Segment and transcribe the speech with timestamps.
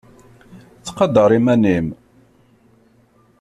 [0.85, 1.87] Ttqadar iman-im!